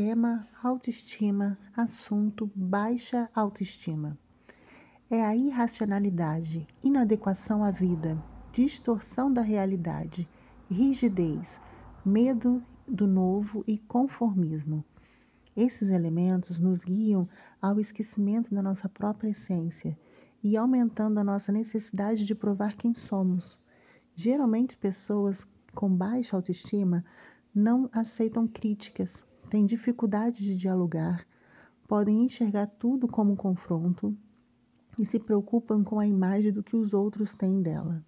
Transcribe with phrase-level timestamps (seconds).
[0.00, 4.16] Tema autoestima, assunto baixa autoestima.
[5.10, 8.16] É a irracionalidade, inadequação à vida,
[8.52, 10.28] distorção da realidade,
[10.70, 11.60] rigidez,
[12.06, 14.84] medo do novo e conformismo.
[15.56, 17.28] Esses elementos nos guiam
[17.60, 19.98] ao esquecimento da nossa própria essência
[20.44, 23.58] e aumentando a nossa necessidade de provar quem somos.
[24.14, 25.44] Geralmente, pessoas
[25.74, 27.04] com baixa autoestima
[27.52, 31.26] não aceitam críticas, têm dificuldade de dialogar,
[31.88, 34.16] podem enxergar tudo como um confronto
[34.98, 38.04] e se preocupam com a imagem do que os outros têm dela.